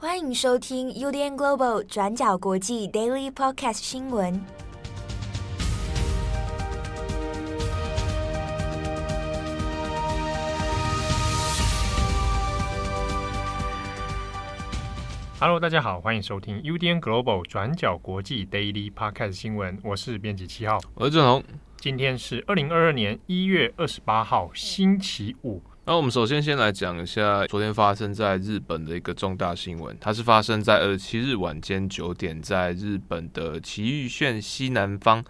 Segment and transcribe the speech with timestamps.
[0.00, 4.40] 欢迎收听 UDN Global 转角国际 Daily Podcast 新闻。
[15.40, 19.76] Hello，大家好，欢迎收听 UDN Global 转角国际 Daily Podcast 新闻。
[19.82, 21.42] 我是编辑七号，我是郑红。
[21.80, 25.60] 今天是二零二二年一月二十八号，星期五。
[25.88, 35.24] 那我们首先先来讲一下昨天发生在日本的一个重大新闻，它是发生在二十七日晚间九点，在日本的埼玉县西南方。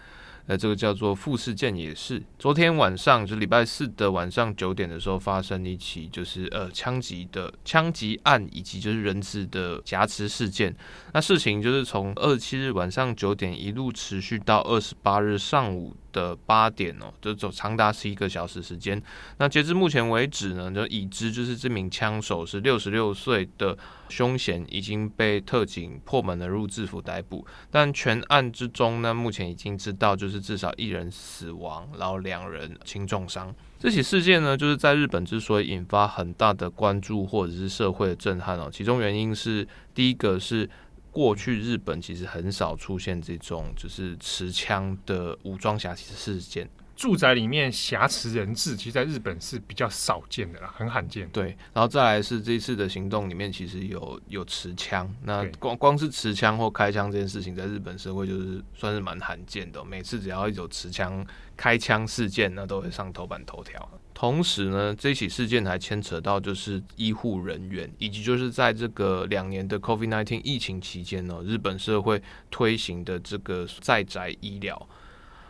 [0.48, 2.20] 呃，这个叫做富士见野市。
[2.38, 10.74] 昨天晚上，就礼拜四的晚上九点的时候，发生一起就是呃枪击的枪击案，以及就是人质的挟持事件。
[11.12, 19.00] 那事情就是从二十七日晚上九点一路持续到二十八日上午的八点哦，就走长达十一个小时时间。
[19.38, 23.76] 那截至目前为止呢，就已知就是这名枪手是六十六岁的。
[24.08, 33.54] 凶嫌已经被特警破门而入制服逮捕，但全案之中呢，目前已经知道就是至少一人死亡，然后两人轻重伤。
[33.78, 40.66] 这起事件呢，就是在日本之所以引发很大的关注或者是社会的震撼哦，其中原因是第一个是
[41.10, 46.68] 过去日本其实很少出现这种就是持枪的武装挟持事件。
[46.94, 51.28] 住宅里面挟持人质，其实在日本是比较少见的啦，很罕见。
[51.28, 55.08] 对，然后再来是这一次的行动里面，其实有有持枪。
[55.22, 59.84] 那光光是持枪或开枪这件事情，在日本社会就是算是蛮罕见的。
[59.84, 61.24] 每次只要有持枪
[61.56, 63.88] 开枪事件，那都会上头版头条。
[64.18, 74.88] 同时呢，这起事件还牵扯到就是医护人员，以及就是在这个两年的 COVID-19 疫情期间呢，日本社会推行的这个在宅医疗。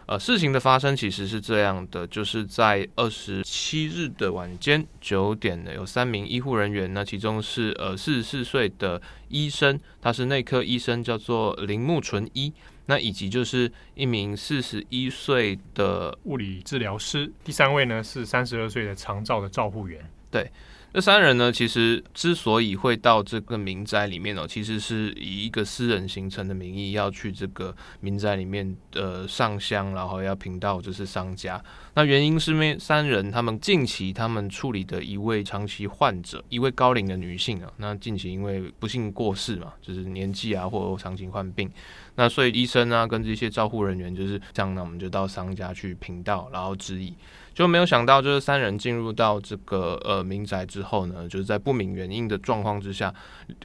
[0.05, 12.53] 呃，事情的发生其实是这样的，就是在二十七日的晚间九点呢，有三名医护人员，那其中是呃四十四岁的医生，他是内科医生，叫做铃木纯一，
[12.91, 20.51] 那以及就是一名四十一岁的物理治疗师，第三位呢是三十二岁的长照的照护员，对。
[20.91, 31.63] 这三人呢，其实之所以会到这个民宅里面哦，其实是以一个私人行程的名义要去这个民宅里面呃上香，然后要凭到就是丧家。
[31.95, 41.71] 那原因是因为三人他们近期他们处理的一位长期患者，一位高龄的女性啊，那近期因为不幸过世嘛，就是年纪啊或者长期患病，
[42.17, 47.15] 那所以医生啊跟这些照护人员就是这样，那我们就到丧家去凭吊，然后致意。
[47.59, 53.13] 就没有想到，就是三人进入到这个呃民宅之后呢，就是在不明原因的状况之下，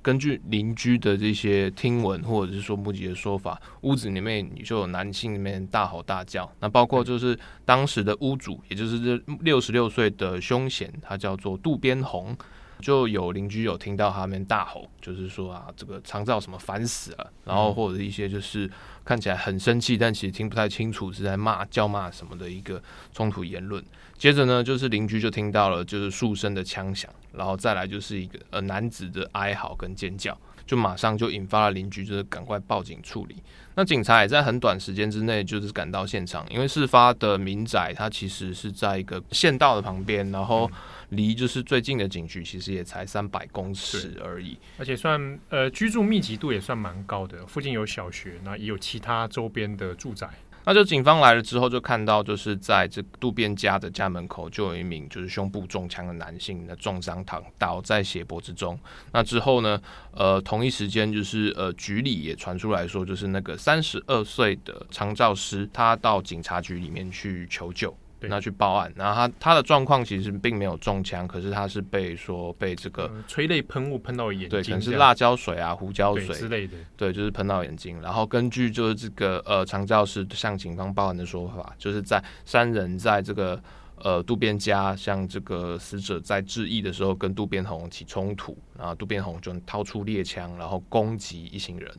[0.02, 6.52] 根据邻居的这些听闻或者是说目击的说法，屋子里面就有男性里面大吼大叫。
[6.60, 12.36] 那包括就是当时的屋主，也就是这六十六岁的凶险，他叫做渡边宏。
[12.82, 18.70] 就有邻居有听到他们大吼，就是说啊，这个长照什么烦死了，然后或者一些就是
[19.06, 22.82] 看起来很生气，但其实听不太清楚是在骂叫骂什么的一个
[23.14, 23.84] 冲突言论。
[24.18, 30.38] 接着呢，就是邻居就听到了就是数声的枪响，然后再来就是一个呃男子的哀嚎跟尖叫。
[30.66, 33.36] 就马上就引发了邻居，就是赶快报警处理。
[33.76, 40.70] 那警察也在很短时间之内就是赶到现场，因为事发的民宅它其实是在一个县道的旁边，然后
[41.10, 50.30] 离就是最近的警局其实也才三百公尺而已，而且算呃居住密集度也算蛮高的，附近有小学，那也有其他周边的住宅。
[50.66, 58.80] 那就警方来了之后，就看到就是在这渡边家的家门口，就有一名就是胸部中枪的男性那重伤躺倒在血泊之中。
[59.12, 59.82] 那之后呢，
[60.12, 67.96] 呃，同一时间就是呃局里也传出来说，就是那个三十二岁的长照师，他到警察局里面去求救。
[68.30, 78.02] 那去报案，然后他他的状况其实并没有中枪，可是他是被说被这个催泪喷雾喷到眼睛，对，可能是辣椒水啊、胡椒水之类的，对，就是喷到眼睛。
[78.02, 83.62] 然后根据就是这个呃常教师向警方报案的说法，就是在三人在这个
[83.98, 91.92] 呃渡边家向这个死者在致意的时候，跟渡边宏起冲突，然后渡边宏就掏出猎枪，然后攻击一行人。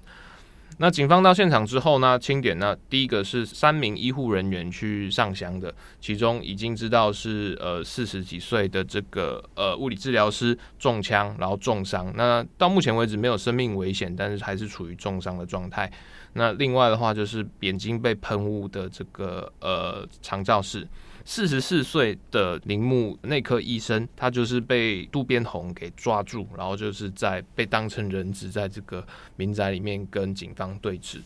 [0.78, 12.12] 那警方到现场之后呢，清点呢，第一个是三名医护人员去上香的，其中已经知道是呃四十几岁的这个呃物理治疗师中枪，然后重伤。
[12.16, 15.90] 那到目前为止没有生命危险，但是还是处于重伤的状态。
[16.32, 20.86] 那另外的话就是眼睛被喷雾的这个呃长照室。
[21.24, 29.06] 四十四岁的铃木内科医生，他就是被渡边宏给抓住，然后就是在被当成人质，在这个
[29.36, 31.20] 民宅里面跟警方对峙。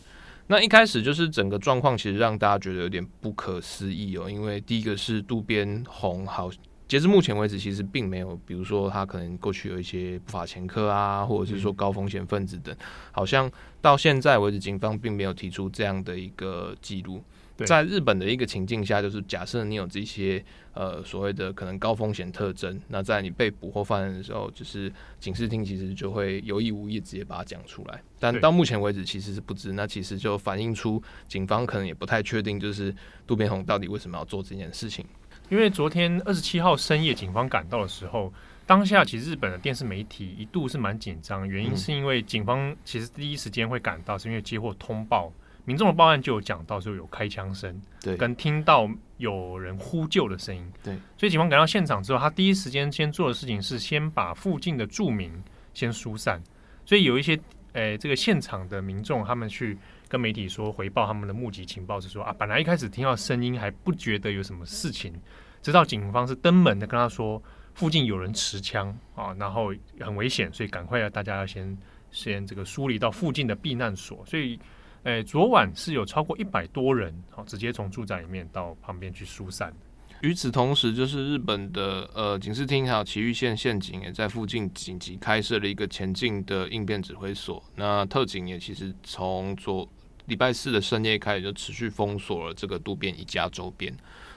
[0.47, 6.51] 那一开始就是整个状况，其实让大家觉得有点不可思议哦，因为第一个是渡边宏好。
[6.87, 12.75] 截至目前为止，其实并没有，比如说他可能过去有一些不法前科啊，或者是说高风险分子等，
[13.13, 13.51] 好像
[13.83, 17.23] 到现在为止，警方并没有提出这样的一个记录。
[17.67, 20.45] 在日本的一个情境下，就是假设你有这些
[20.75, 28.03] 呃所谓的可能高风险特征，那在你被捕或犯人的时候，就是警视厅其实就会有意无意直接把它讲出来。
[28.21, 32.95] 但到目前为止其实是不知，那其实就反映出警方可能也不太确定，就是
[33.27, 35.05] 渡边宏到底为什么要做这件事情。
[35.49, 38.31] 因为昨天二十七号深夜，警方赶到的时候，
[38.67, 45.33] 当下其实日本的电视媒体一度是蛮紧张，原因是因为警方其实第一时间会赶到，是因为接获通报，
[45.69, 48.89] 民众的报案就有讲到说有开枪声，对，跟听到
[49.19, 55.31] 有人呼救的声音，对，所以警方赶到现场之后，他第一时间先做的事情是先把附近的住民
[55.75, 56.43] 先疏散，
[56.87, 57.35] 所以有一些
[57.75, 59.77] 诶、欸、这个现场的民众他们去。
[60.11, 65.13] 跟媒体说回报他们的目击情报是说啊，本来一开始听到声音还不觉得有什么事情，
[65.61, 67.43] 直到警方是登门的跟他说
[67.75, 69.71] 附近有人持枪啊，然后
[70.01, 71.77] 很危险，所以赶快要大家要先
[72.11, 74.25] 先这个梳理到附近的避难所。
[74.25, 74.59] 所以，
[75.09, 79.73] 诶、昨晚是有超过一百多人好，直接从住宅里面到旁边去疏散。
[80.21, 87.63] 与此同时，就是日本的呃警视厅还有埼玉县县警也在附近紧急开设了一个前进的应变指挥所。
[87.75, 89.89] 那特警也其实从昨
[90.27, 93.91] 礼拜四的深夜开始就持续封锁了这个渡边一家周边。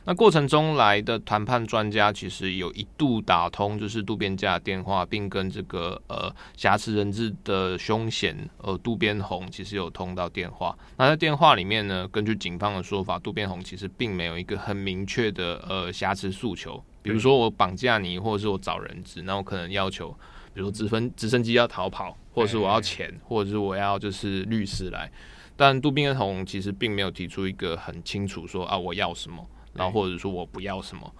[0.04, 10.76] 那过程中来的谈判专家其实有一度打通就是渡边家的电话，并跟这个呃挟持人质的凶嫌呃渡边宏其实有通到电话。
[10.98, 20.10] 那在电话里面呢，根据警方的说法，渡边宏其实并没有一个很明确的呃挟持诉求，比如说我绑架你，或者是我找人质，那我可能要求，
[20.54, 25.12] 比如说直升直升机要逃跑，或者是我要钱，或者是我要就是律师来。
[25.56, 31.14] 但渡边宏其实并没有提出一个很清楚说啊我要什么，然后或者说我不要什么。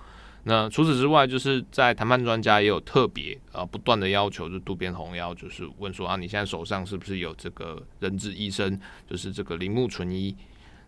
[0.44, 10.36] 那除此之外，就是在谈判专家也有特别啊不断的要求，就渡边宏要就是问说啊你现在手上是不是有这个人质医生，就是这个铃木纯一。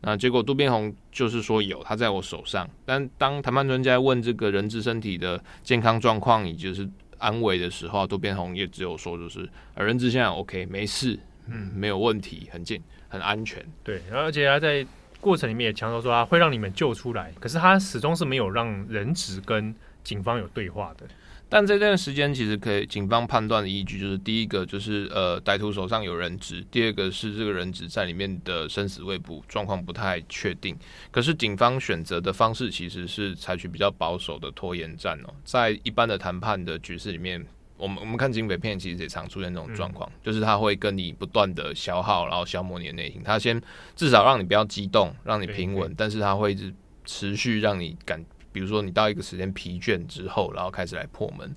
[0.02, 2.68] 那结果渡边宏就是说有，他在我手上。
[2.84, 6.90] 但当谈判专家问这个人质身体的健康状况以及就是
[7.20, 12.82] 安危的时候，渡边宏也只有说就是人质现在 OK 没事，嗯没有问题，很健。
[13.08, 14.84] 很安全，对，而且他在
[15.24, 19.74] 过程里面也强调说他会让你们救出来，可是他始终是没有让人质跟
[20.04, 21.08] 警方有对话的。
[21.48, 30.76] 但这段时间其实可以警方判断的依据就是，第一个就是呃歹徒手上有人质，第二个是这个人质在里面的生死未卜，状况不太确定。
[31.10, 37.46] 可是警方选择的方式其实是采取比较保守的拖延战哦，在一般的谈判的局势里面。
[37.84, 43.22] 我们我们看警匪片，其实也常出现这种状况，嗯，就是他会跟你不断的消耗，然后消磨你的内心。
[43.22, 43.62] 他先
[43.94, 51.54] 至少让你不要激动，让你平稳，但是他会一直持续让你感，比如说你到一个时间疲倦之后，然后开始来破门。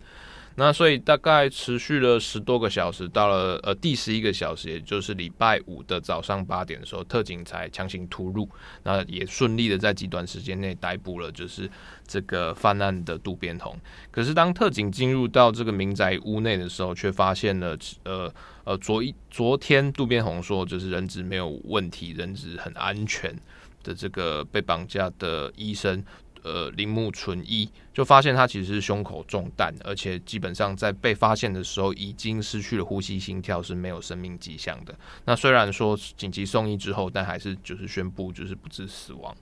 [0.58, 8.48] 那所以大概持续了十多个小时，到了呃第十一个小时，也就是礼拜五的早上八点的时候，特警才强行突入，
[8.82, 11.70] 那也顺利的在极短时间内逮捕了就是
[12.06, 13.78] 这个犯案的渡边宏。
[14.10, 18.32] 可是当特警进入到这个民宅屋内的时候，却发现了呃
[18.64, 23.30] 呃昨一昨天渡边宏说就是人质没有问题，人质很安全
[23.84, 26.02] 的这个被绑架的医生。
[26.46, 34.96] 呃，铃木纯一就发现他其实是胸口中弹，而且基本上在被发现的时候已经失去了呼吸、心跳，是没有生命迹象的。
[35.24, 39.36] 那虽然说紧急送医之后，但还是就是宣布就是不治死亡。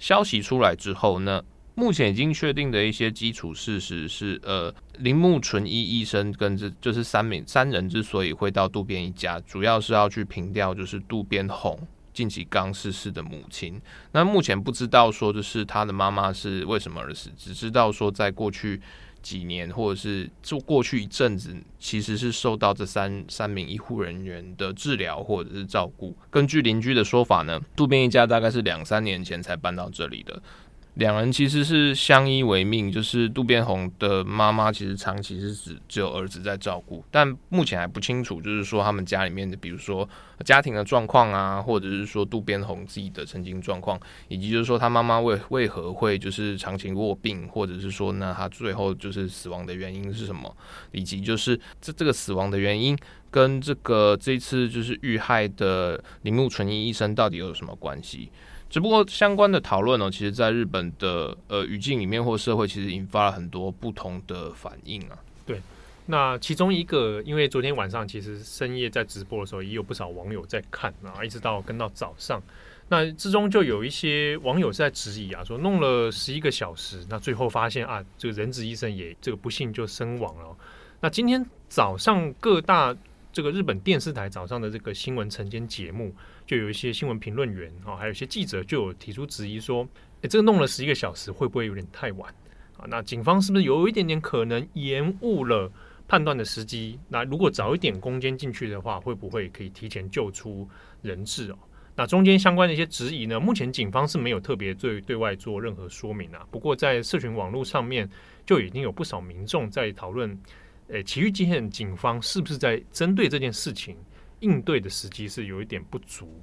[0.00, 1.40] 消息出来之后呢，
[1.76, 11.78] 目前已经确定的一些基础事实是，呃，铃木纯一医生跟这就是三名三人之所以会到渡边一家，主要是要去凭吊就是渡边宏。
[12.18, 18.80] 近期刚逝世的母亲，那目前不知道说就是他的妈妈是为什么而死，只知道说在过去
[19.22, 26.12] 几年或者是就过去一阵子，其实是受到这三三名医护人员的治疗或者是照顾。
[26.28, 30.42] 根据邻居的说法呢，渡边一家大概是两三年前才搬到这里的。
[30.98, 40.08] 两人其实是相依为命，就是渡边宏的妈妈其实长期是指只有儿子在照顾，但目前还不清楚，就是说他们家里面的，比如说
[40.44, 50.52] 家庭的状况啊，或者是说渡边宏自己的曾经状况，以及就是说他妈妈为为何会就是长期卧病，或者是说呢他最后就是死亡的原因是什么，
[50.90, 52.98] 以及就是这这个死亡的原因
[53.30, 58.32] 跟这个这次就是遇害的铃木纯一医生到底有什么关系？
[58.70, 65.18] 只不过相关的讨论呢，其实在日本的呃语境里面或社会，其实引发了很多不同的反应啊。
[65.46, 65.60] 对，
[66.06, 72.42] 那其中一个，因为昨天晚上其实深夜在直播的时候，也有不少网友在看啊，一直到跟到早上。
[72.90, 80.56] 那之中就有一些网友是在质疑啊，说弄了十一个小时，那最后发现啊，这个人质医生也这个不幸就身亡了。
[81.00, 82.96] 那今天早上各大
[83.30, 86.14] 这个日本电视台早上的这个新闻晨间节目，
[86.48, 89.86] 就有一些新闻评论员啊，还有一些记者就有提出质疑说，
[90.22, 92.34] 诶，这个弄了十一个小时会不会有点太晚
[92.78, 92.86] 啊？
[92.88, 95.70] 那警方是不是有一点点可能延误了
[96.08, 96.98] 判断的时机？
[97.06, 100.66] 那如果早一点攻坚进去的话，会不会可以提前救出
[101.02, 101.58] 人质哦？
[101.94, 106.46] 那中间相关的一些质疑呢，目前警方是没有特别对对外做任何说明啊。
[106.50, 108.08] 不过在社群网络上面，
[108.46, 110.30] 就已经有不少民众在讨论，
[110.86, 113.94] 诶，埼玉县警方是不是在针对这件事情
[114.40, 116.40] 应对的时机是有一点不足。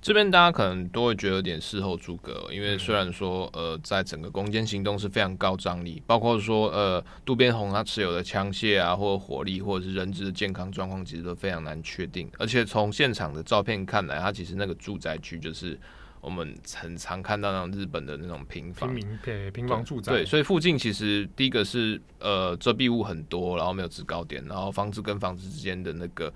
[0.00, 12.30] 这边大家可能都会觉得有点事后诸葛，因为虽然说呃，在整个攻坚行动是非常高张力，包括说呃渡边宏他持有的枪械啊，或者火力，或者是人质的健康状况，其实都非常难确定。
[12.38, 15.78] 而且从现场的照片看来，他其实那个住宅区就是
[16.20, 20.12] 我们很常看到那种日本的那种平房、平民平房住宅。
[20.12, 26.30] 对，所以附近其实第一个是呃遮蔽物很多，然后没有制高点，然后房子跟房子之间的那个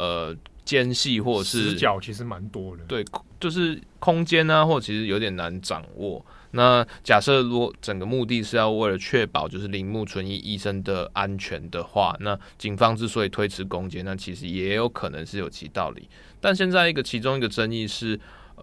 [0.00, 0.36] 呃。
[0.62, 3.04] 间隙或者是死角其实蛮多的，对，
[3.40, 6.24] 就是空间呢，或者其实有点难掌握。
[6.52, 16.08] 那假设如果整个目的是要为了确保就是铃木纯一医生的安全的话，那警方之所以推迟攻坚，那其实也有可能是有其道理。
[16.40, 18.20] 但现在一个其中一个争议是。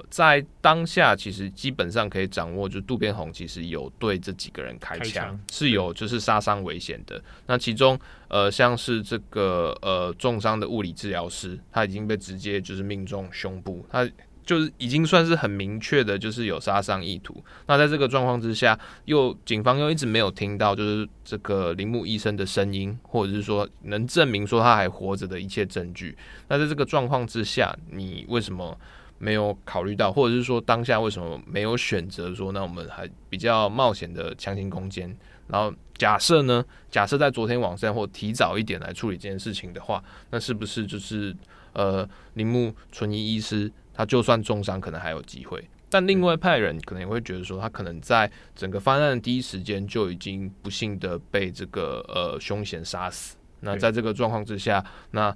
[0.09, 7.21] 在当下，其实基本上可以掌握，就渡边宏其实有对这几个人开枪，开枪是有就是杀伤危险的。
[7.45, 14.09] 那其中，呃，像是这个呃重伤的物理治疗师，他已经被直接就是命中胸部，他
[14.45, 17.43] 就是已经算是很明确的，就是有杀伤意图。
[17.65, 26.17] 那在这个状况之下，又警方又一直没有听到就是这个铃木医生的声音，或者是说能证明说他还活着的一切证据。
[26.47, 28.79] 那在这个状况之下，你为什么？
[29.19, 35.15] 没有考虑到，或者是说当下为什么没有选择说，那我们还比较冒险的强行攻坚？
[35.47, 36.63] 然后假设呢？
[36.91, 41.35] 假设在昨天晚上或提早一点来处理这件事情的话，那是不是就是
[41.73, 45.67] 呃铃木纯一医师他就算重伤可能还有机会？
[45.89, 53.37] 但另外派人可能也会觉得说，他可能在整个方案的第一时间就已经不幸的被这个呃凶嫌杀死。
[53.61, 55.35] 那在这个状况之下，那。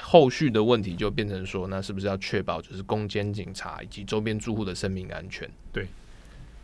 [0.00, 5.48] 后续的问题就变成说，那是不是要确保就是攻坚警察以及周边住户的生命安全？
[5.72, 5.86] 对，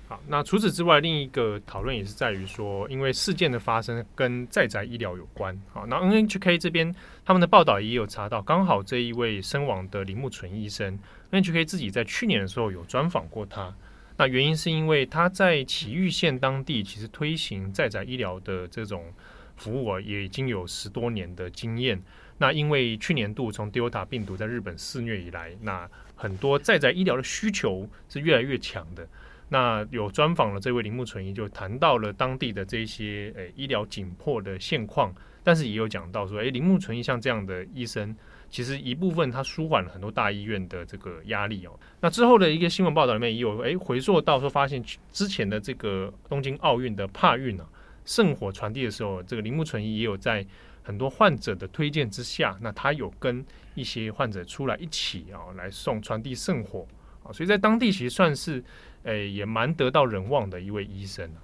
[0.08, 5.61] 好，那除此之外，另一个讨论也是在于说，因为事件的发生跟在宅医疗有关。
[5.73, 6.94] 好，那 NHK 这边
[7.25, 10.99] 他们的报道也有查到，刚好这一位身亡的铃木纯医生
[11.30, 13.75] ，NHK 自己在去年的时候有专访过他。
[14.16, 19.12] 那原因是因为他在埼玉县当地其实推行在宅医疗的这种
[19.56, 22.02] 服务啊，也已经有十多年的经验。
[22.38, 29.07] 那因为去年度从 Delta 病毒在日本肆虐以来，那很多在在医疗的需求是越来越强的。
[29.49, 38.14] 那有专访了这位铃木纯一，就谈到了当地的这些诶、医疗紧迫的现况，但是也有讲到说，诶、铃木纯一像这样的医生，
[38.50, 41.73] 其实一部分他舒缓了很多大医院的这个压力哦。
[42.00, 47.66] 那之后的一个新闻报道里面也有诶、回溯到说，发现之前的这个东京奥运的帕运啊，
[48.04, 50.47] 圣火传递的时候，这个铃木纯一也有在。
[50.82, 53.44] 很多患者的推荐之下，那他有跟
[53.75, 56.87] 一些患者出来一起啊，来送传递圣火
[57.23, 58.62] 啊，所以在当地其实算是
[59.04, 61.40] 诶、也蛮得到人望的一位医生啊。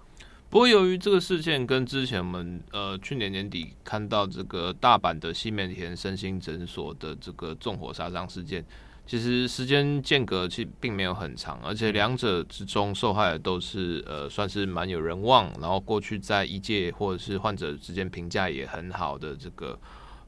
[0.50, 8.64] 不过由于这个事件跟之前我们呃去年年底看到这个大阪的西门田身心诊所的这个纵火杀伤事件。
[9.06, 19.78] 其实时间间隔其实并没有很长，而且两者之中受害的都是呃算是蛮有人望，然后过去在医界或者是患者之间评价也很好的这个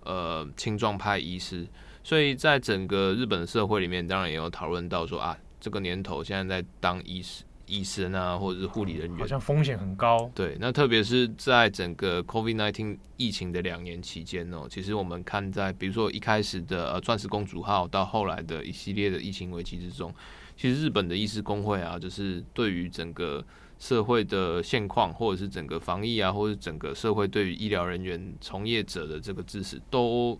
[0.04, 1.66] 呃青壮派医师，
[2.04, 7.44] 所以在整个日本社会里面，当然也有讨论到说啊，这个年头现在在当医师。
[7.66, 10.30] 医生啊，或者是护理人员，好像风险很高。
[10.34, 20.14] 对，那特别是在整个 COVID-19 疫情的两年期间哦，其实我们看在比如说一开始的呃钻石公主号，到后来的一系列的疫情危机之中，
[20.56, 23.44] 其实日本的医师工会啊，就是对于整个
[23.78, 30.38] 社会的现况，或者是整个防疫啊，或者是整个社会对于医疗人员从业者的这个支持，都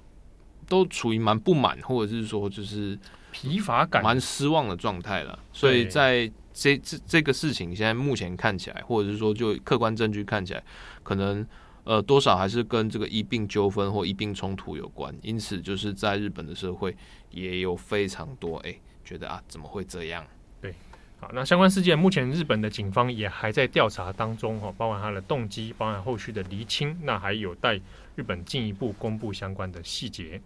[0.69, 2.99] 都处于蛮不满，或者是说就是
[3.31, 5.39] 疲乏感、蛮失望的状态了。
[5.53, 10.65] 所以在这这这个事情现在目前看起来，或者是说就客观证据看起来，
[11.03, 11.47] 可能
[11.85, 15.15] 呃多少还是跟这个医病纠纷或医病冲突有关。
[15.21, 16.97] 因此，就是在日本的社会
[17.31, 20.27] 也有非常多哎觉得啊怎么会这样？
[20.63, 20.75] 对，
[21.21, 27.79] 好，那相关事件目前日本的警方也还在调查当中哈，包含他的动机，包含后续的厘清，那还有待
[28.15, 30.41] 日本进一步公布相关的细节。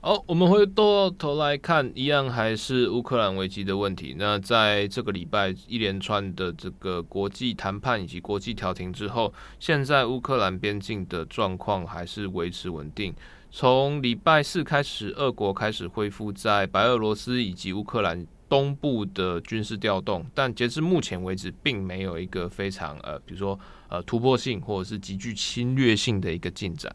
[0.00, 4.14] 好，我们回过头来看，一样还是乌克兰危机的问题。
[4.16, 13.12] 那在这个礼拜一连串的这个国际谈判以及国际调停之后，现在乌克兰边境的状况还是维持稳定。
[13.50, 26.94] 从礼拜四开始，俄国开始恢复在白俄罗斯以及乌克兰东部的军事调动，但截至目前为止，并没有一个非常呃，比如说呃突破性或者是极具侵略性的一个进展。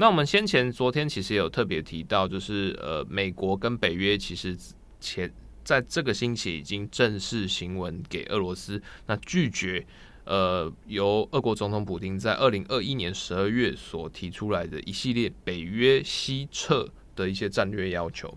[0.00, 4.56] 那我们先前昨天其实也有特别提到，就是呃，美国跟北约其实
[5.00, 5.28] 前
[5.64, 9.84] 在这个星期已经正式行文给俄罗斯，那拒绝
[10.24, 18.32] 呃由俄国总统普丁在二零二一年十二月所提出来的一系列北约西撤的一些战略要求。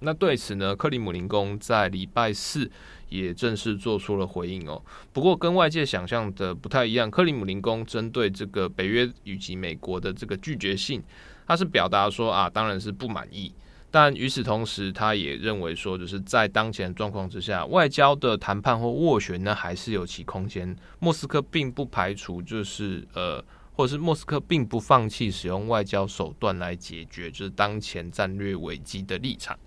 [0.00, 2.70] 那对此呢，克里姆林宫在礼拜四。
[3.10, 4.82] 也正式做出了回应哦。
[5.12, 11.02] 不过跟外界想象的不太一样，克里姆林宫针对这个北约以及美国的这个拒绝信，
[11.46, 13.52] 他是表达说啊，当然是不满意。
[13.92, 20.76] 但与此同时，他也认为说，就是在当前状况之下，外交的谈判或斡旋呢，还是有其空间。
[21.00, 29.58] 莫斯科并不排除，就是呃，或者是莫斯科并不放弃使用外交手段来解决，就是当前战略危机的立场。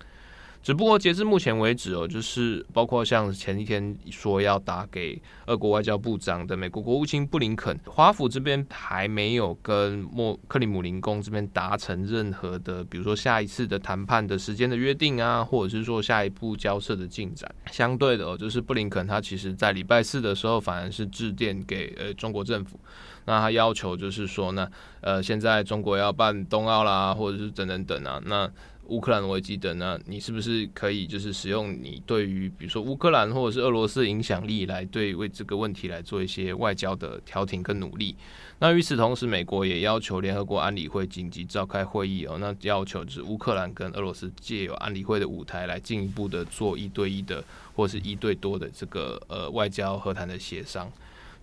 [0.64, 17.54] 只不过截至目前为止哦，就是包括像前一天说要打给俄国外交部长的美国国务卿布林肯，华府这边还没有跟莫克里姆林宫这边达成任何的，比如说下一次的谈判的时间的约定啊，或者是说下一步交涉的进展。
[17.70, 22.80] 相对的哦，就是布林肯他其实在礼拜四的时候反而是致电给呃中国政府，
[23.26, 24.66] 那他要求就是说呢，
[25.02, 28.50] 呃现在中国要办冬奥啦，或者是等等等啊，那。
[28.88, 38.14] 乌克兰危机的呢，你是不是可以就是使用你对于比如说乌克兰或者是俄罗斯的影响力来对为这个问题来做一些外交的调停跟努力？
[38.58, 47.42] 那与此同时，美国也要求联合国安理会紧急召开会议哦，那要求就是乌克兰跟俄罗斯借由安理会的舞台来进一步的做一对一的
[47.74, 50.90] 或是一对多的这个呃外交和谈的协商。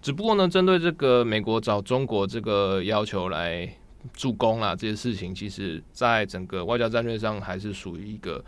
[0.02, 3.76] 只不过呢，针对这个美国找中国这个要求来。
[4.14, 8.44] 助攻啊，这些事情其实在整个外交战略上还是属于一个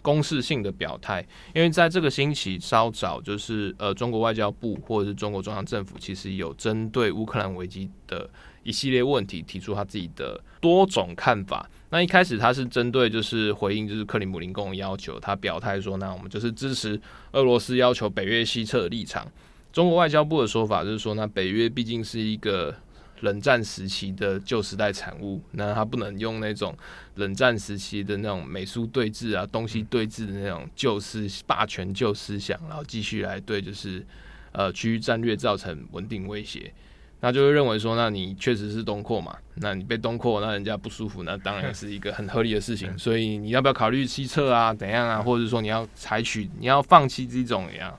[0.00, 8.28] 公示性的表态，因为在这个星期稍早，就是呃中国外交部或者是中国中央政府，其实有针对乌克兰危机的
[8.62, 11.68] 一系列问题提出他自己的多种看法。
[11.90, 17.00] 那一开始他是针对就是回应就是克里姆林宫的要求，他表态说，那我们就是支持
[17.32, 19.26] 俄罗斯要求北约西撤的立场。
[19.72, 22.74] 中国外交部的说法就是说，那北约毕竟是一个。
[23.20, 26.76] 冷战时期的旧时代产物，那他不能用那种
[27.16, 34.04] 冷战时期的那种美苏对峙啊、东西对峙的那种旧思霸权旧思想，然后继续来对就是
[34.52, 36.72] 呃区域战略造成稳定威胁，
[37.20, 44.72] 那就会认为说，那你确实是东扩嘛，那你被东扩，那人家不舒服，那当然是一个很合理的事情，所以你要不要考虑西撤啊？
[44.72, 45.20] 怎样啊？
[45.20, 47.98] 或者说你要采取你要放弃这种一样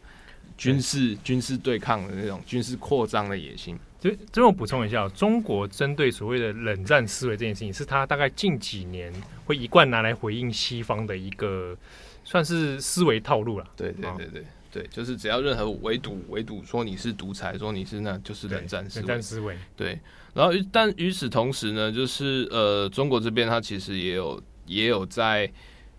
[0.57, 3.77] 军事军事对抗的那种军事扩张的野心？
[3.99, 9.13] 就这我补充一下，中国针对所谓的冷战思维这件事情，是他大概近几年
[9.45, 11.75] 会一贯拿来回应西方的一个
[12.23, 13.65] 算是思维套路了。
[13.75, 19.05] 对对对对对，就是只要任何围堵围堵说你是独裁，说你是那就是冷战思维。
[19.05, 19.57] 冷战思维。
[19.75, 19.99] 对，
[20.33, 25.51] 然后但与此同时呢，就是呃，中国这边他其实也有也有在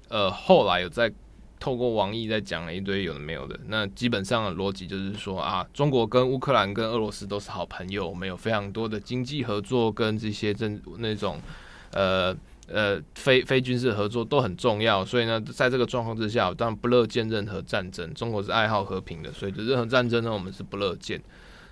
[0.09, 1.13] 呃后来有在。
[1.61, 11.39] 透过网易在讲了一堆有的没有的，那基本上的逻辑就是说啊，中国跟乌克兰跟俄罗斯都是好朋友，我们有非常多的经济合作跟这些政那种
[11.93, 12.35] 呃
[12.67, 18.13] 呃非非军事合作都很重要，所以呢，在这个状况之下，当然不乐见任何战争。
[18.15, 21.23] 中国是爱好和平的，所以任何战争呢，我们是不乐见。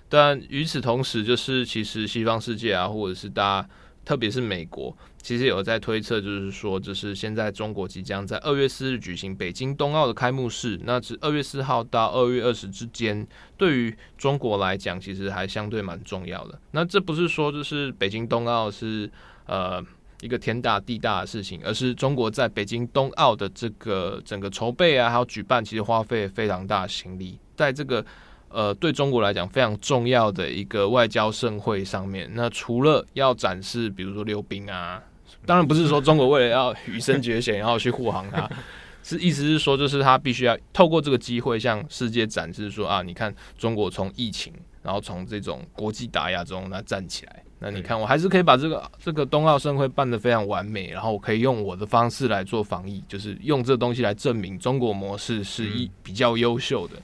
[0.07, 3.69] 但与此同时，就是其实西方世界啊，或者是大家。
[4.05, 13.27] 特别是美国，其实有在推测，就是说，就是现在中国即将在二月四日举行北京冬奥的开幕式，那是二月四号到二月二十之间，
[13.57, 16.59] 对于中国来讲，其实还相对蛮重要的。
[16.71, 19.11] 那这不是说就是北京冬奥是
[19.45, 19.83] 呃
[20.21, 28.05] 一个天大地大的事情，而是中国在北京冬奥的这个整个筹备啊，还有举办，其实花费非常大的心力，在这个。
[28.51, 34.99] 呃，对中国来讲非常重要的一个外交盛会上面，那除了要展示，比如说溜冰啊，
[35.45, 38.49] 当然不是说中国为了要羽生结弦，然后去护航它，
[39.03, 56.95] 是意思是说，就是他必须要透过这个机会向世界展示说啊，你看中国从疫情，然后从这种国际打压中那站起来，那你看我还是可以把这个这个冬奥盛会办得非常完美，然后我可以用我的方式来做防疫，就是用这东西来证明中国模式是一比较优秀的。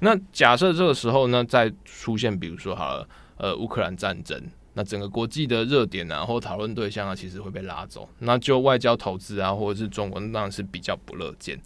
[0.00, 4.38] 那假设这个时候呢，再出现比如说好了，呃，乌克兰战争，
[4.78, 8.06] 那整个国际的热点啊，或讨论对象啊，其实会被拉走。
[8.18, 11.58] 那就外交投资啊，或者是中国，当然是比较不乐见。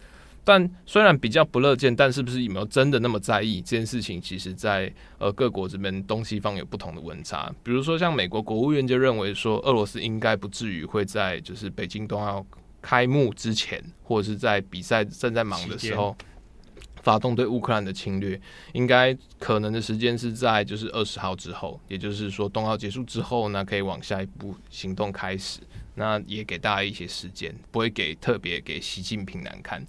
[0.44, 4.20] 但虽然比较不乐见，但是不是有没有真的那么在意这件事情？
[4.20, 7.52] 其实在，在呃各国这边东西方有不同的温差。
[7.64, 12.46] 比如说，像美国国务院就认为说，俄罗斯应该不至于会在就是北京冬奥
[12.80, 16.16] 开幕之前，或者是在比赛正在忙的时候，
[17.00, 18.40] 发动对乌克兰的侵略。
[18.72, 25.60] 应该可能的时间是在就是二十号之后，也就是说冬奥结束之后呢，可以往下一步行动开始。
[25.96, 29.84] 那也给大家一些时间，不会给特别给习近平难堪。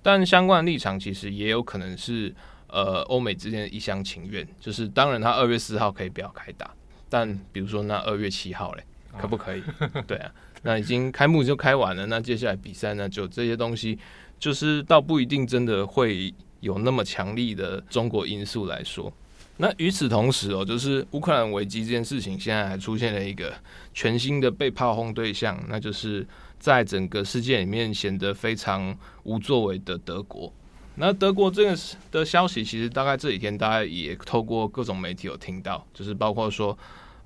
[0.00, 2.32] 但相关的立场其实也有可能是，
[2.68, 6.70] 呃，欧美之间的一厢情愿，就是当然他二月四号可以不要开打，
[7.08, 8.84] 但比如说那二月七号嘞，
[9.18, 9.62] 可不可以？
[10.06, 10.30] 对啊，
[10.62, 13.98] 那已经开幕就开完了，那接下来比赛呢，就这些东西，
[14.38, 19.12] 就是倒不一定真的会有那么强力的中国因素来说。
[19.58, 23.52] 那与此同时哦，就是乌克兰危机这件事情，现在还出现了一个
[23.92, 26.26] 全新的被炮轰对象，那就是。
[26.60, 28.92] 在整个世界里面显得非常
[29.22, 30.52] 无作为的德国，
[30.96, 31.78] 那德国这个
[32.10, 36.76] 的消息，其实大概这几天大家也透过各种媒体有听到，就是包括说，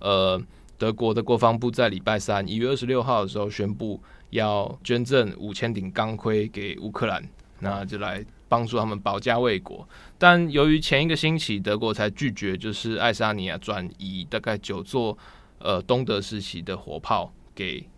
[0.01, 0.39] 呃，
[0.77, 7.27] 德国的国防部在礼拜三一月二十六号的时候宣布要捐赠五千顶钢盔给乌克兰，
[7.61, 9.89] 那就来帮助他们保家卫国。
[10.19, 15.17] 但由于前一个星期德国才拒绝，就是爱沙尼亚转移大概九座
[15.59, 17.89] 呃东德时期的火炮给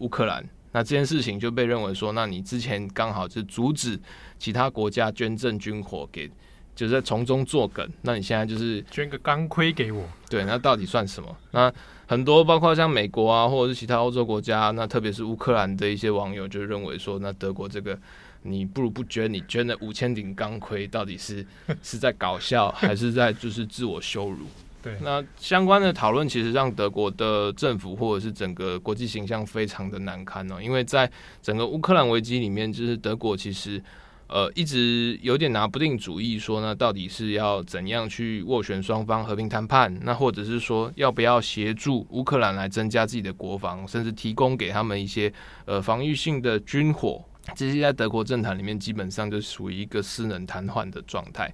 [0.00, 0.44] 乌克兰。
[0.72, 3.96] 那这件事情就被认为说，那你之前刚好是阻止
[4.38, 6.28] 其他国家捐赠军火给，
[6.74, 7.88] 就是在从中作梗。
[8.02, 11.36] 那你现在就是捐个钢盔给我，对，那到底算什么？
[11.52, 11.72] 那
[12.08, 17.98] 很多包括像美国啊，或者是其他欧洲国家，那特别是乌克兰的一些网友就认为说，那德国这个
[18.42, 21.46] 你不如不捐，你捐了五千顶钢盔，到底是
[21.82, 24.46] 是在搞笑，还是在就是自我羞辱？
[24.82, 31.08] 对，那相关的讨论其实让德国的政府或者是整个国际形象非常的难堪哦，因为在
[31.40, 33.80] 整个乌克兰危机里面，就是德国其实
[34.26, 45.32] 呃一直有点拿不定主意，说呢到底是要怎样去斡旋双方和平谈判，那或者是说要不要协助乌克兰来增加自己的国防，甚至提供给他们一些
[45.64, 47.24] 呃防御性的军火，
[47.54, 51.52] 这些在德国政坛里面基本上就属于一个私人瘫痪的状态。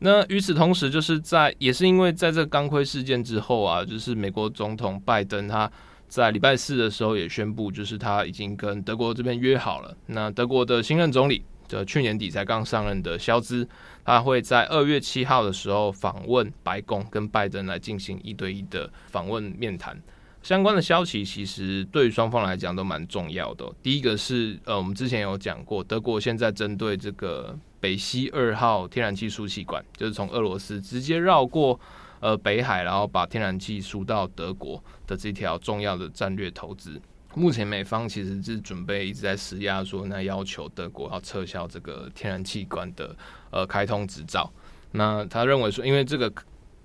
[0.00, 5.70] 那与此同时，就是在也是因为在这个钢盔事件之后啊，就是美国总统拜登他
[6.08, 9.96] 在礼拜四的时候也宣布，就是他已经跟德国这边约好了。
[10.06, 13.66] 那德国的新任总理，的去年底才刚上任的肖兹，
[14.04, 19.96] 他会在二月七号的时候访问白宫，跟拜登来进行一对一的访问面谈。
[20.44, 23.64] 相关的消息其实对双方来讲都蛮重要的。
[23.82, 27.58] 第一个是呃，我们之前有讲过，德国现在针对这个。
[27.80, 31.78] 北溪二号天然气输气管就是从俄罗斯直接绕过
[32.20, 36.98] 呃北海，然后把天然气输到德国的这条重要的战略投资。
[37.34, 43.14] 目前美方其实是准备一直在施压，说那要求德国要撤销这个天然气管的
[43.50, 44.50] 呃开通执照。
[44.92, 46.32] 那他认为说，因为这个。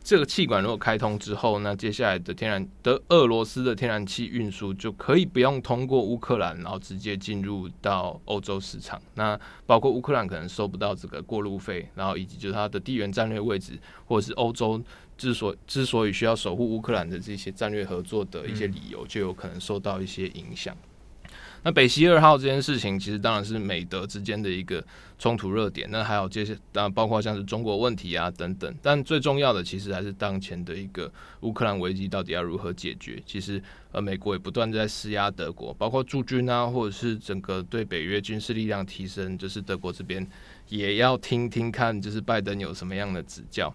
[0.01, 8.99] 这个气管如果开通之后，那接下来的天然的俄罗斯的天然气运输就可以不用通过乌克兰，然后直接进入到欧洲市场。
[9.15, 14.81] 那包括乌克兰可能收不到这个过路费，然后以及就是它的地缘战略位置，或者是欧洲
[15.17, 20.75] 之所 之所以需要守护乌克兰的这些战略合作的一些理由，就有可能受到一些影响。
[21.63, 24.83] 那北溪二号这件事情，其实当然是美德之间的一个
[25.17, 25.87] 冲突热点。
[25.91, 28.73] 那还有这些，当然包括像是中国问题啊等等。
[28.81, 33.21] 但最重要的，其实还是当前的一个乌克兰危机到底要如何解决。
[33.25, 40.25] 其实，呃，美国也不断在施压德国，包括驻军啊，或者是整个对北约军事力量提升，就是德国这边
[40.69, 43.73] 也要听听看，就是拜登有什么样的指教。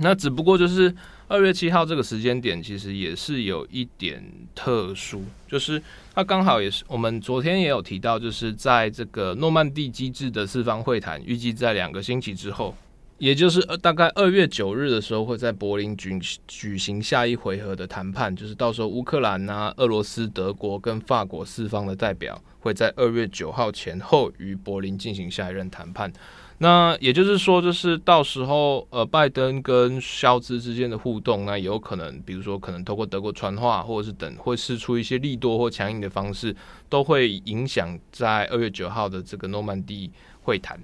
[0.00, 0.94] 那只不过就是
[1.28, 4.22] 二月七号这个时间点，其实也是有一点
[4.54, 5.82] 特殊，就是
[6.14, 12.74] 它刚好也是我们昨天也有提到，就是在这个诺曼底机制的四方会谈，预计在两个星期之后，
[13.18, 26.12] 也就是大概二月九日的时候，会在柏林举举行下一回合的谈判，就是到时候乌克兰啊、俄罗斯、德国跟法国四方的代表会在二月九号前后于柏林进行下一任谈判。
[26.58, 36.54] 那也就是说，就是到时候，呃，拜登跟肖兹之间的互动，那有可能，比如说，可能透过德国传话，或者是等会试出一些利多或强硬的方式，
[36.88, 40.10] 都会影响在二月九号的这个诺曼底
[40.42, 40.80] 会谈。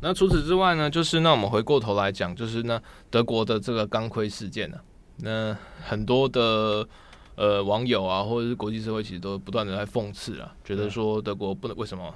[0.00, 4.78] 那除此之外呢，就是那我们回过头来讲，就是呢，德国的这个钢盔事件呢，
[5.18, 6.88] 那很多的
[7.34, 12.14] 呃网友啊，或者是国际社会，其实都不断的在讽刺啊，觉得说德国不能为什么？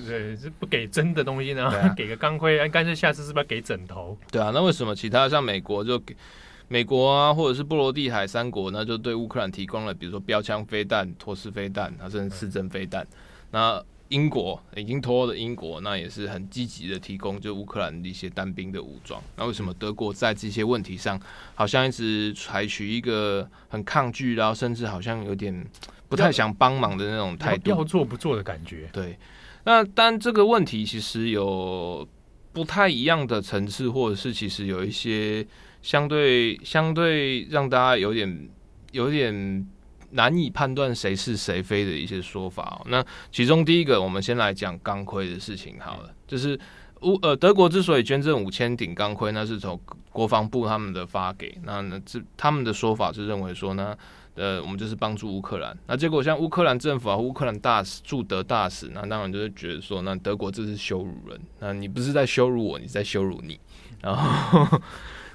[0.00, 1.66] 对，是不给真的东西呢？
[1.66, 4.16] 啊、 给个钢盔，干脆下次是不是要给枕头？
[4.30, 6.16] 对啊，那为什么其他像美国就给
[6.68, 13.06] 美国啊，或者是波罗的海三国，那就对乌克兰提供了，比如说标枪飞弹、托式飞弹，啊，甚至刺针飞弹。
[13.50, 19.22] 那英国已经脱欧的英国，那也是很积极的提供就乌克兰的一些单兵的武装。
[19.36, 21.20] 那为什么德国在这些问题上，
[21.54, 25.64] 好像一直采取一个很抗拒，然后甚至好像有点
[26.08, 28.88] 不太想帮忙的那种态度，要做不做的感觉？
[28.92, 29.16] 对。
[29.64, 32.06] 那但这个问题其实有
[32.52, 35.46] 不太一样的层次，或者是其实有一些
[35.82, 38.48] 相对相对让大家有点
[38.92, 39.66] 有点。
[40.12, 42.86] 难以判断谁是谁非的一些说法哦。
[42.88, 46.12] 那其中第一个，我们先来讲钢盔的事情好了。
[46.26, 46.58] 就是
[47.02, 51.56] 乌呃德国之所以捐赠五千顶钢盔，那是从国防部他们的发给。
[51.62, 53.96] 那那这他们的说法是认为说呢，
[54.40, 55.76] 呃，我们就是帮助乌克兰。
[55.86, 61.40] 那结果像乌克兰政府啊，乌克兰大使驻德大使，那当然就是觉得说，那德国这是羞辱人。
[61.58, 63.60] 那你不是在羞辱我，你在羞辱你。
[64.00, 64.80] 然后。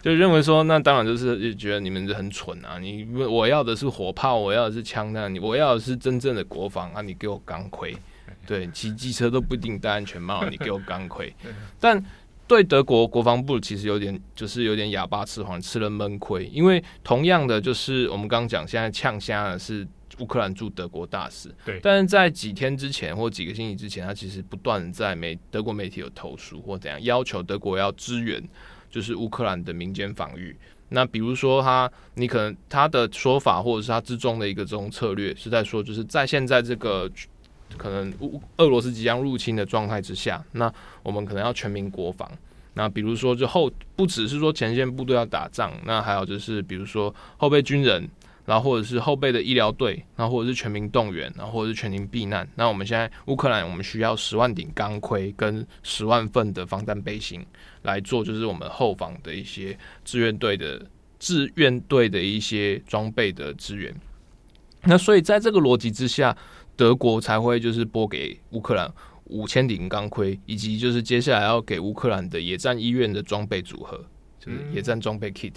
[0.05, 2.77] 就认为说，那当然就是觉得你们很蠢啊！
[2.77, 7.01] 你我要的是火炮，我要的是枪弹，你我要的是真正的国防啊！
[7.01, 7.97] 你给我钢盔，
[8.45, 11.33] 对，骑机车都不一定戴安全帽，你给我钢盔。
[11.79, 11.99] 但
[12.47, 16.45] 对德国国防部其实有点就是有点哑巴吃黄，吃了闷亏。
[16.53, 19.88] 因为同样的，就是我们刚刚讲，现在呛虾的是
[20.19, 21.79] 乌克兰驻德国大使，对。
[21.81, 28.41] 但是在几天之前或几个星期之前，他其实不断在美德国媒体有投诉或怎样，要求德国要支援。
[28.88, 30.55] 就是乌克兰的民间防御。
[30.88, 37.12] 那比如说他，你可能他的说法，或者是他之中的一个这种策略，是在说，就是在现在这个
[37.78, 40.71] 可能乌俄罗斯即将入侵的状态之下，那
[41.04, 42.30] 我们可能要全民国防。
[42.73, 48.10] 那比如说，就后不只是说前线部队要打仗，那还有就是比如说后备军人。
[48.45, 52.47] 然后或者是后备的医疗队，然后或者是全民动员，然后或者是全民避难。
[52.54, 57.43] 那我们现在乌克兰，我们需要十万顶钢盔跟十万份的防弹背心
[57.82, 60.80] 来做，就是我们后方的一些志愿队的
[61.17, 63.91] 志愿队的一些装备的支援。
[64.84, 66.38] 那所以在这个逻辑之下，
[66.75, 68.91] 德国才会就是拨给乌克兰
[69.25, 74.03] 五千顶钢盔，以及就是接下来要给乌克兰的野战医院的装备组合。
[74.38, 75.53] 就是野战装备 kit，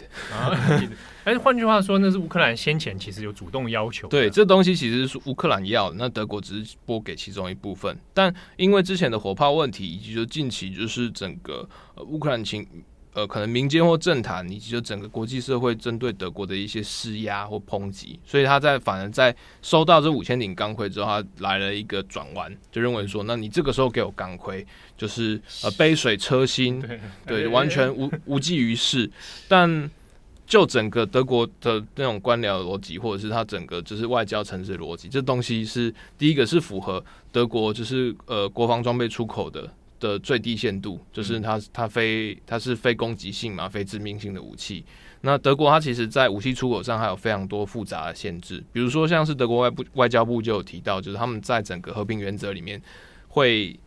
[1.24, 4.09] 哎， 换句话说，那是乌克兰先前其实有主动要求。
[4.09, 7.94] 对，这东西其实是乌克兰要的，那德国只是拨给其中一部分。
[8.14, 11.68] 但因为之前的火炮问题，以及就近期就是整个
[12.07, 12.66] 乌克兰情。
[13.18, 24.64] 呃，可能民间或政坛，以及就整个国际社会针对德国的一些施压或抨击，所以他在反而在收到这五千顶钢盔之后，他来了一个转弯，就认为说，那你这个时候给我钢盔，
[24.96, 29.11] 就是呃杯水车薪，对，对，完全无无济于事。
[29.48, 29.90] 但
[30.46, 39.68] 就整个德国的那种官僚逻辑，或者是他整个就是外交层次逻辑，这东西是第一个是符合德国就是呃国防装备出口的。
[40.00, 44.84] 的最低限度就是它，它非它是非攻击性嘛，非致命性的武器。
[45.20, 52.80] 那德国它其实在武器出口上还有非常多复杂的限制，比如说像是德国外部外交部就有提到，就是他们在整个和平原则里面
[53.26, 53.78] 会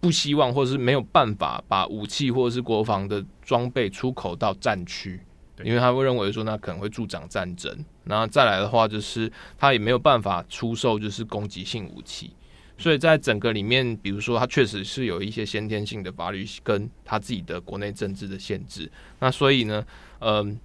[0.00, 5.20] 不希望或者是没有办法把武器或者是国防的装备出口到战区，
[5.64, 7.84] 因为他会认为说那可能会助长战争。
[8.04, 12.30] 然后再来的话，就是他也没有办法出售就是攻击性武器。
[12.78, 18.90] 所以在整个里面，比如说，它确实是有一些先天性的法律跟他自己的国内政治的限制。
[19.18, 19.86] 那所以呢，
[20.20, 20.58] 嗯，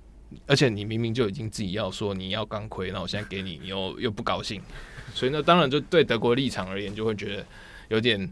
[0.46, 4.62] 而且你明明就已经自己要说你要钢盔，那我现在给你，你又又不高兴，
[5.14, 7.46] 所以呢，当然就对德国立场而言，就会觉得
[7.90, 8.32] 有点。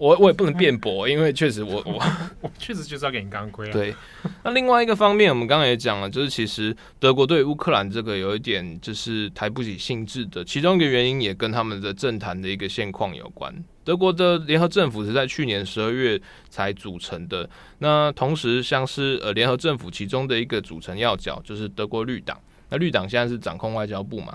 [0.00, 2.02] 我我也不能辩驳，因为确实我我
[2.40, 3.70] 我确实就是要给你钢盔。
[3.70, 3.94] 对，
[4.42, 13.54] 那另外一个方面，我们刚刚也讲了，就是其实德国对乌克兰这个有一点就是抬不起兴致的，其中一个原因也跟他们的政坛的一个现况有关。
[13.84, 17.46] 德国的联合政府是在去年十二月才组成的，
[17.80, 24.34] 那同时像是呃联合政府其中的一个组成要角就是德国绿党，那绿党现在是掌控外交部嘛。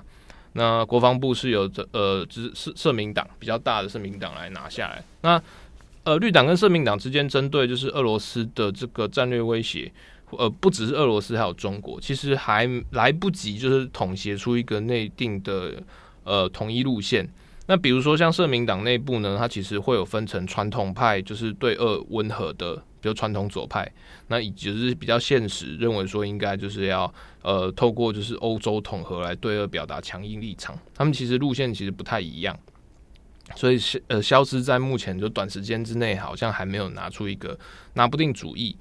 [0.56, 5.04] 那国防部是由这呃，只是社社民党比较大的社民党来拿下来。
[5.20, 5.40] 那
[6.04, 9.92] 呃，绿党跟社民党之间针对就是俄罗斯的这个战略威胁，
[10.30, 15.74] 呃，不只是俄罗斯，还有中国，其实还来不及就是统协出一个内定的
[16.24, 17.28] 呃统一路线。
[17.66, 22.82] 那比如说像社民党内部呢，它其实会有分成传统派，就是对俄温和的。
[22.98, 23.88] 比如传统左派，
[24.26, 30.76] 那以及是比较现实，认为说应该就是要呃透过就是欧洲统合来对俄表达强硬立场。
[30.92, 32.58] 他们其实路线其实不太一样，
[33.54, 37.56] 所以呃消失在目前就短时间之内好像还没有拿出一个
[37.94, 38.76] 拿不定主意。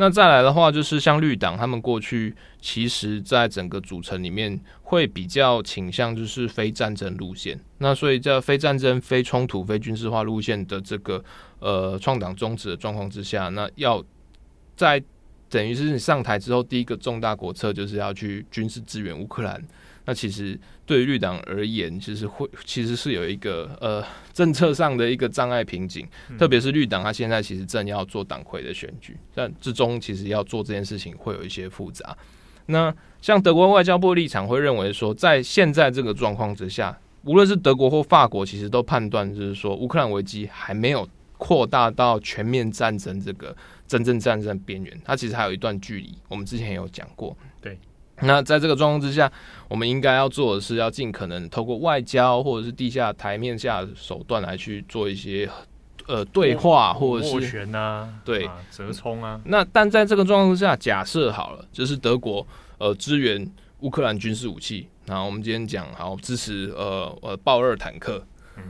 [0.00, 7.58] 那再来的话，就是像绿党，他们过去其实在整个组成里面会比较倾向就是非战争路线。
[7.78, 11.22] 那所以在非战争、非冲突、非军事化路线的这个
[11.58, 14.00] 呃创党宗旨的状况之下，那要
[14.76, 15.02] 在
[15.50, 19.60] 等于是你上台之后第一个重大国策就是要去军事支援乌克兰。
[20.08, 32.16] 那其实对于绿党而言，其实会其实是有一个呃政策上的一个障碍瓶颈，特别是绿党，他现在其实正要做党魁的选举，但之中其实要做这件事情会有一些复杂。
[32.64, 43.54] 那像德国外交部立场会认为说，在现在这个状况之下，无论是德国或法国，其实都判断就是说乌克兰危机还没有扩大到全面战争这个
[43.86, 46.16] 真正战争边缘，它其实还有一段距离。
[46.28, 47.78] 我们之前也有讲过，对。
[48.22, 49.30] 那在这个状况之下，
[49.68, 55.48] 我们应该要做的是，要尽可能透过外交或者是地下台面下的手段来去做一些
[56.06, 59.40] 呃对话，或者是斡旋啊，对啊，折冲啊。
[59.44, 62.46] 那但在这个状况之下，假设好了，就是德国
[62.78, 63.48] 呃支援
[63.80, 68.24] 乌克兰军事武器，然后我们今天讲好支持呃呃豹二坦克。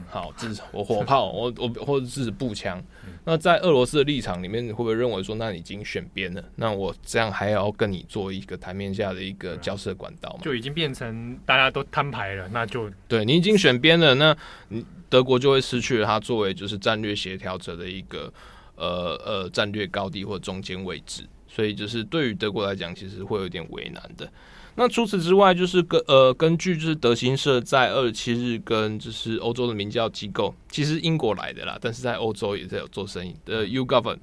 [0.09, 2.83] 好，这是我火炮，我我或者是步枪。
[3.25, 6.43] 那在俄罗斯的立场里面，你会不会认为说，那你已经选边了？
[6.55, 10.39] 那我这样还要跟你做一个台面下的一个交涉管道吗？
[10.41, 14.35] 就已经变成大家都摊牌了，那就对你已经选边了，那
[14.69, 18.33] 你德国就会失去了它作为就是战略协调者的一个
[18.75, 21.23] 呃呃战略高地或中间位置。
[21.47, 24.31] 所以就是对于德国来讲，其实会有点为难的。
[24.75, 34.17] 那除此之外，就是根呃根据就是德新社在二十七日跟就是欧洲的民调机构，其实英国来的啦，但是在欧洲也在有做生意的 U GOVERN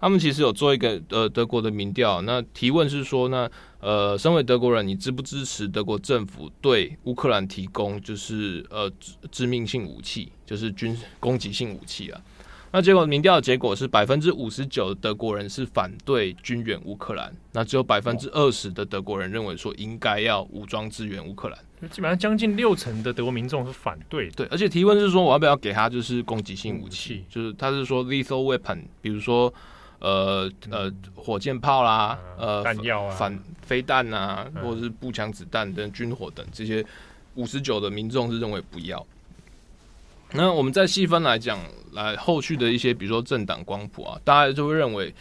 [0.00, 3.50] 他们其实有做一个呃德国的民调，那提问是说，那
[3.80, 8.90] 呃身为德国人，你支不支持德国政府对乌克兰提供就是呃
[9.30, 12.18] 致命性武器，就是军攻击性武器啊？
[12.72, 21.58] 那结果民调的结果是百分之五十九的德国人是反对军援乌克兰，那只有百分之二十的德国人认为说应该要武装支援乌克兰，
[21.90, 24.28] 基本上将近六成的德国民众是反对。
[24.30, 29.52] 对，而且提问是说我要不要给他就是攻击性武器，就是他是说 lethal weapon，比如说
[29.98, 36.86] 呃呃火箭炮啦，呃弹药啊，反飞弹啊，或者是步枪子弹等军火等这些，
[37.34, 39.04] 五十九的民众是认为不要。
[40.32, 41.58] 那我们再细分来讲，
[41.92, 45.12] 来后续的一些，比如说政党光谱啊，大家就会认为，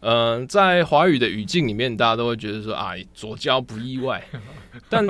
[0.00, 4.20] 嗯、呃，在华语的语境里面，大家都会觉得说啊，左交不意外，
[4.90, 5.06] 但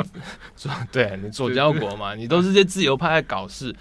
[0.93, 3.75] 对你左交国嘛，你都是些自由派在搞事，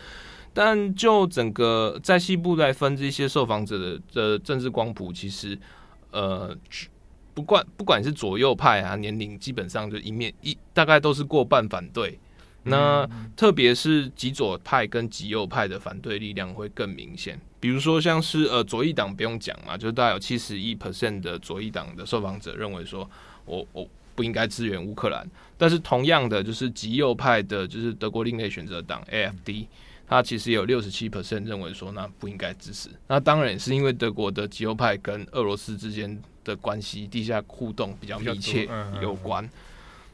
[0.53, 5.59] 但就整个在西部来分这些受访者的的政治光谱，其实
[6.11, 6.55] 呃，
[7.33, 12.17] 不管不管是左右派啊，年龄基本上就一面一大概都是过半反对。
[12.63, 23.09] 那特别是极左派跟极右派的反对力量会更明显，比如说像是呃左翼党不用讲嘛，就是大概有七十一 percent 的左翼党的受访者认为说
[23.45, 29.65] 我我不应该支援乌克兰，但是同样的就是极右派的，就是德国另类选择党 AFD，
[30.07, 38.69] 他其实有六十七 percent 认为说那不应该支持，那当然也是因为德国的极右派跟俄罗斯之间的关系地下互动比较密切
[39.01, 39.49] 有关。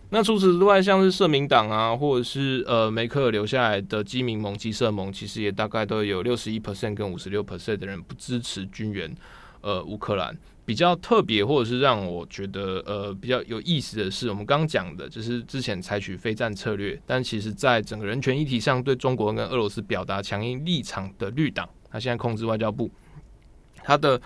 [0.10, 9.14] 那除此之外，像是社民党啊，或者是呃梅克尔留下来的基民盟、基社盟，其实也大概都有六十一 percent 跟五十六 percent 的人不支持军援
[9.60, 10.34] 呃乌克兰。
[10.64, 22.90] 比较特别，或者是让我觉得呃比较有意思的是，我们刚刚讲的就是之前采取非战策略，但其实在整个人权议题上对中国跟俄罗斯表达强硬立场的绿党，他现在控制外交部，
[23.84, 24.22] 他的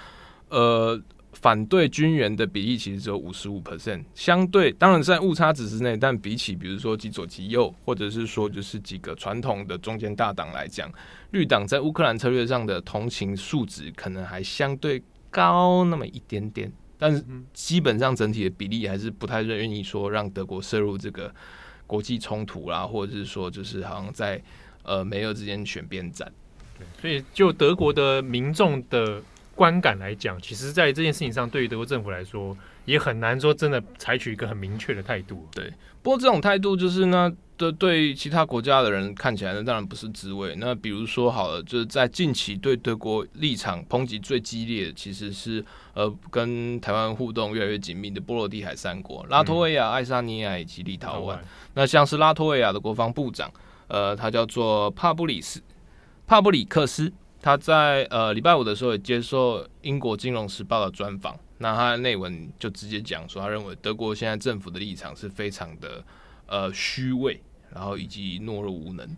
[0.49, 1.01] 呃。
[1.33, 10.91] 反对军援的比例其实只有五十五 percent，相对当然在误差值之内，但比起比如说极左极右，或者是说就是几个传统的中间大党来讲，
[11.31, 21.33] 绿党在乌克兰策略上的同情数值可能还相对高那么一点点，但是基本上整体的比例还是不太愿意说让德国涉入这个
[21.87, 24.41] 国际冲突啦，或者是说就是好像在
[24.83, 26.29] 呃美俄之间选边站，
[26.77, 29.23] 对，所以就德国的民众的。
[29.62, 35.47] 观感来讲，其实，在这件事情上，对于德国政府来说，也很难说真的采取一个很明确的态度。
[35.54, 35.71] 对，
[36.02, 40.56] 不过这种态度就是呢，对对其他国家的人看起来呢，当然不是滋味。
[40.58, 51.38] 那比如说，好了，就是在近期对德国立场抨击最激烈的，其实是呃，跟台湾互动越来越紧密的波罗的海三国——拉脱维亚、爱沙尼亚以及立陶宛。
[51.76, 53.52] 那像是拉脱维亚的国防部长，
[53.89, 55.62] 呃，他叫做帕布里斯
[56.26, 57.13] 帕布里克斯。
[57.41, 66.04] 他在呃礼拜五的时候也接受英国金融时报的专访，那他的内文就直接讲说，他认为德国现在政府的立场是非常的
[66.45, 67.41] 呃虚伪，
[67.74, 69.18] 然后以及懦弱无能，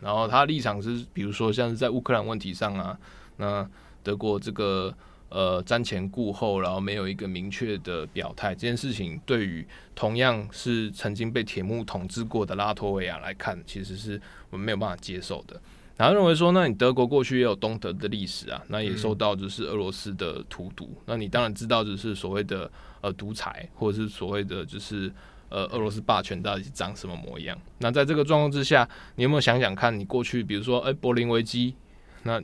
[0.00, 2.98] 然后他立场是，比如说像是在乌克兰问题上啊，
[3.36, 3.68] 那
[4.02, 4.94] 德国这个
[5.28, 14.18] 呃瞻前顾后，然后没有一个明确的表态，这件事情对于同样是曾经被铁幕统治过的拉脱维亚来看，其实是
[14.48, 15.60] 我们没有办法接受的。
[16.00, 22.70] 然后认为说，那你德国过去也有东德的历史啊，那也受到就是俄罗斯的荼毒，嗯、那你当然知道就是所谓的
[23.02, 25.12] 呃独裁，或者是所谓的就是
[25.50, 27.54] 呃俄罗斯霸权到底长什么模样。
[27.80, 31.74] 那在这个状况之下，你有没有想想看你过去，比如说哎柏林危机，
[32.22, 32.42] 那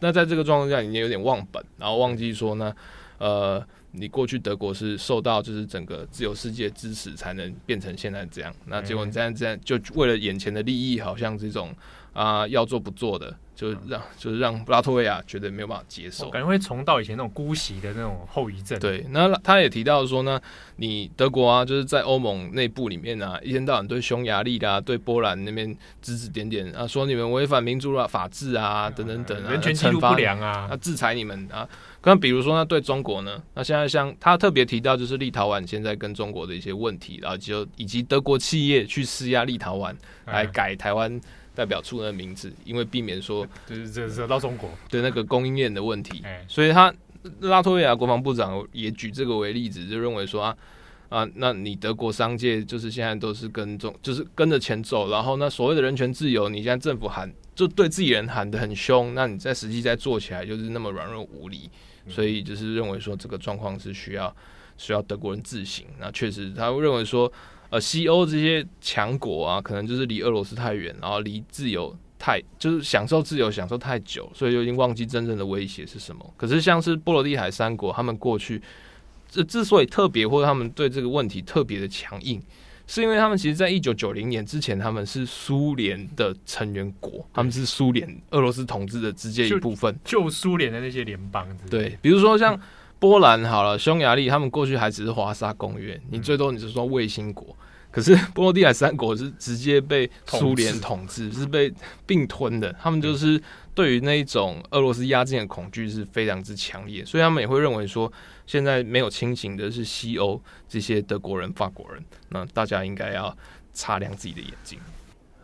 [0.00, 2.74] 那在这个状况下，你也有点忘本，然后忘记说呢，
[3.16, 3.66] 呃。
[3.92, 11.74] 你过去德国是受到就是整个自由世界支持才能变成现在这样，那结果你这样这样就为了眼前的利益，好像这种
[12.12, 13.36] 啊、呃、要做不做的。
[13.52, 18.78] 就是让 就是让拉脱维亚觉得没有办法接受，感觉会重蹈以前那种姑息的那种后遗症。
[18.80, 20.40] 对，那他也提到说呢，
[20.76, 31.68] 你德国啊，就是在欧盟内部里面啊，一天到晚对匈牙利啦、对波兰那边指指点点啊，说你们违反民主啊、法治啊等等等啊，人权记录不良啊，啊制裁你们啊。
[32.02, 39.94] 那比如说呢，对中国呢，那现在像他特别提到就是立陶宛现在跟中国的一些问题，然后就以及德国企业去施压立陶宛
[40.24, 41.20] 来改台湾。
[41.54, 46.92] 代表处的名字，因为避免说就是这惹到中国对那个供应链的问题，所以他
[47.40, 50.56] 拉脱维亚国防部长也举这个为例子，就认为说啊
[51.08, 61.68] 啊，那你德国商界就是现在都是跟中，就是跟着钱走，然后那所谓的人权自由，你现在政府喊就对自己人喊得很凶，那你在实际在做起来就是那么软弱无力，
[62.08, 64.34] 所以就是认为说这个状况是需要
[64.78, 65.84] 需要德国人自省。
[65.98, 67.30] 那确实他会认为说。
[67.70, 76.34] 呃，西欧这些强国啊，可能就是离俄罗斯太远，然后离自由太，就是享受自由享受太久，所以就已经忘记真正的威胁是什么。
[76.36, 78.60] 可是像是波罗的海三国，他们过去
[79.30, 82.42] 这之所以特别，或者他们对这个问题特别的强硬，
[82.88, 91.46] 是因为他们其实在一九九零年之前，他们是苏联的成员国，他们是苏联俄罗斯统治的直接一部分，就苏联的那些联邦。
[91.70, 92.60] 对，比如说像。
[93.00, 97.56] 波兰好了，匈牙利他们过去还只是华沙公约，你最多你是说卫星国，
[97.90, 101.72] 可是 波罗的海三国是直接被苏联统治，是被
[102.06, 102.70] 并吞的。
[102.74, 103.42] 他们就是
[103.74, 108.12] 对于那一种俄罗斯压境的恐惧是非常之强烈，所以他们也会认为说，
[108.46, 110.38] 现在没有清醒的是西欧
[110.68, 113.34] 这些德国人、法国人，那大家应该要
[113.72, 114.78] 擦亮自己的眼睛。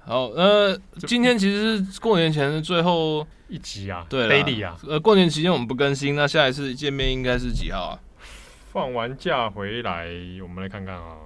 [0.09, 7.99] 好，呃，今天其实是过年前的最后一集啊，对，daily 啊，呃，过年期间我们不更新，那下一次见面应该是几号啊？
[8.73, 10.07] 放完假回来，
[10.41, 11.17] 我们来看看啊，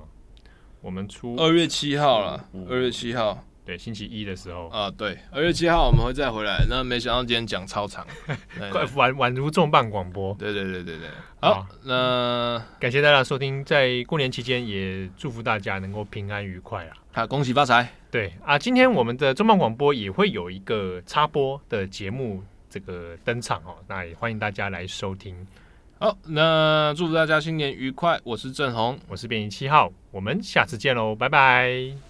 [0.81, 3.45] 我们出二月七号了，二月七号。
[3.65, 6.65] 对，星期一的时候啊，对，二月七号我们会再回来。
[6.69, 8.05] 那没想到今天讲超长，
[8.71, 10.35] 快宛宛如重磅广播。
[10.35, 11.09] 对对对对对，
[11.41, 16.97] 好，好那感谢大家收听，在过年期间也祝福大家能够平安愉快啊！
[17.13, 17.89] 好，恭喜发财。
[18.11, 25.37] 对啊，今天我们的重磅广播也会有一个插播的节目这个登场哦，那也欢迎大家来收听。
[26.01, 28.19] 好，那祝福大家新年愉快。
[28.25, 32.10] 我是郑红，我是编辑七号，我们下次见喽，拜拜。